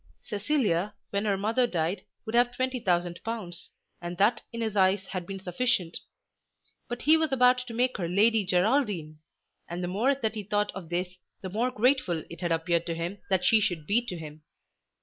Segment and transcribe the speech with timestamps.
[0.23, 3.69] Cecilia, when her mother died, would have twenty thousand pounds,
[4.01, 5.99] and that in his eyes had been sufficient.
[6.87, 9.19] But he was about to make her Lady Geraldine,
[9.67, 12.95] and the more that he thought of this, the more grateful it had appeared to
[12.95, 14.41] him that she should be to him.